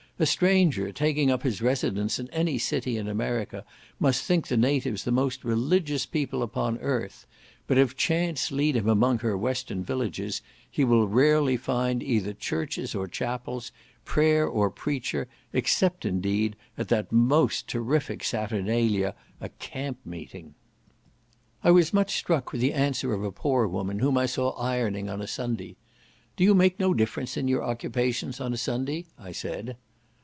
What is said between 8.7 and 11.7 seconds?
him among her western villages, he will rarely